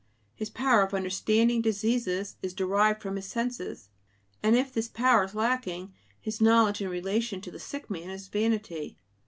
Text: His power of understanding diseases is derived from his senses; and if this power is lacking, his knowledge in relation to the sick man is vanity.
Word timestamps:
His 0.33 0.49
power 0.49 0.81
of 0.81 0.95
understanding 0.95 1.61
diseases 1.61 2.35
is 2.41 2.55
derived 2.55 3.03
from 3.03 3.17
his 3.17 3.27
senses; 3.27 3.89
and 4.41 4.55
if 4.55 4.73
this 4.73 4.87
power 4.87 5.25
is 5.25 5.35
lacking, 5.35 5.93
his 6.19 6.41
knowledge 6.41 6.81
in 6.81 6.89
relation 6.89 7.39
to 7.41 7.51
the 7.51 7.59
sick 7.59 7.87
man 7.87 8.09
is 8.09 8.27
vanity. 8.27 8.97